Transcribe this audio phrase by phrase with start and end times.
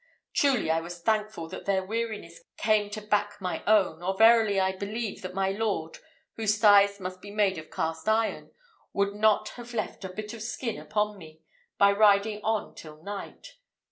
[0.33, 4.75] Truly, I was thankful that their weariness came to back my own, or verily, I
[4.75, 5.99] believe, that my lord,
[6.37, 8.49] whose thighs must be made of cast iron,
[8.93, 11.43] would not have left a bit of skin upon me,
[11.77, 13.57] by riding on till night.